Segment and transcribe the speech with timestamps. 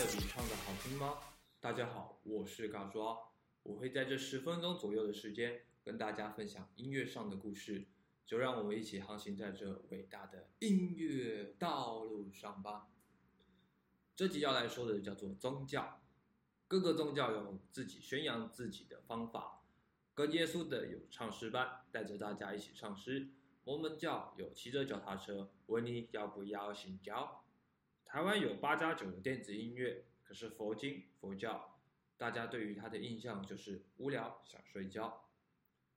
[0.00, 1.18] 的比唱的好听吗？
[1.60, 3.18] 大家好，我是嘎抓，
[3.62, 7.86] 我会在这十分钟左右的时间跟大家分享音乐上的故事，
[8.24, 12.88] 就让我们一起航行在这伟大的音乐道路上吧。
[14.16, 16.00] 这集要来说的叫做宗教，
[16.66, 19.60] 各个宗教有自己宣扬自己的方法，
[20.14, 23.26] 跟耶稣的有唱诗班，带着大家一起唱诗；
[23.64, 27.44] 摩门教有骑着脚踏车，问你要不要信教。
[28.12, 31.78] 台湾有八加九的电子音乐，可是佛经佛教，
[32.16, 35.28] 大家对于它的印象就是无聊想睡觉。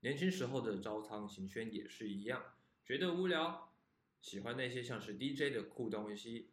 [0.01, 2.53] 年轻时候的招仓行宣也是一样，
[2.85, 3.73] 觉得无聊，
[4.21, 6.51] 喜欢那些像是 DJ 的酷东西。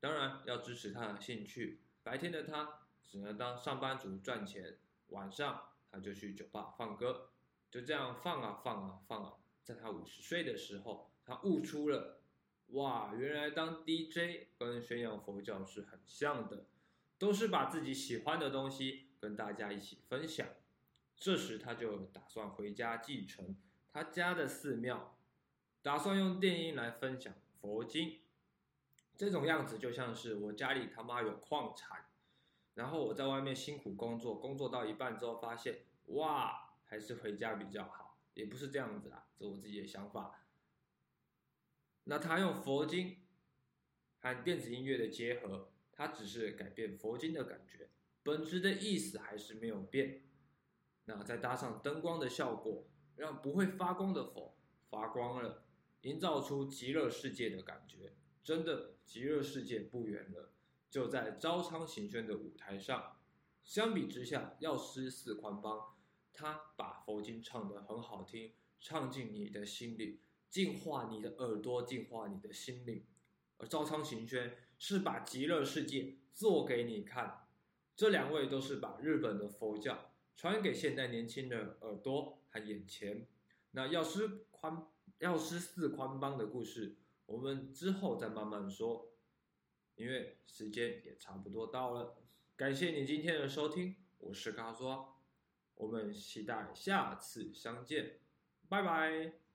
[0.00, 1.80] 当然要支持他的兴趣。
[2.02, 7.30] 白天的他只能当上班族赚钱，晚上他就去酒吧放歌，
[7.70, 9.32] 就这样放啊放啊放啊。
[9.64, 12.18] 在他五十岁的时候，他悟出了。
[12.72, 16.66] 哇，原来当 DJ 跟宣扬佛教是很像的，
[17.18, 20.46] 都是把自己喜欢的东西跟大家一起分享。
[21.16, 23.56] 这时他就打算回家继承
[23.92, 25.18] 他家的寺庙，
[25.82, 28.20] 打算用电音来分享佛经。
[29.16, 32.06] 这种样子就像是我家里他妈有矿产，
[32.74, 38.18] 然后我在外面辛苦工作，工作到一半之后发现，哇，还是回家比较好。
[38.34, 40.46] 也不是这样子啊，这我自己的想法。
[42.10, 43.18] 那他用佛经
[44.18, 47.88] 和电子音乐的结合，他只是改变佛经的感觉，
[48.24, 50.24] 本质的意思还是没有变。
[51.04, 54.56] 那再搭上灯光的效果，让不会发光的佛
[54.88, 55.62] 发光了，
[56.00, 58.16] 营造出极乐世界的感觉。
[58.42, 60.50] 真的，极乐世界不远了，
[60.90, 63.18] 就在招仓行宣的舞台上。
[63.62, 65.94] 相比之下，药师寺宽邦，
[66.32, 70.18] 他把佛经唱得很好听，唱进你的心里。
[70.50, 73.04] 净化你的耳朵，净化你的心灵，
[73.58, 77.46] 而招昌行宣是把极乐世界做给你看。
[77.96, 83.26] 这两位都是把日本的佛教传给现代年轻人耳朵和眼前。
[83.72, 84.86] 那药师宽
[85.18, 86.96] 药师寺宽邦的故事，
[87.26, 89.12] 我们之后再慢慢说，
[89.94, 92.16] 因为时间也差不多到了。
[92.56, 95.14] 感谢你今天的收听，我是嘎说，
[95.74, 98.18] 我们期待下次相见，
[98.68, 99.49] 拜拜。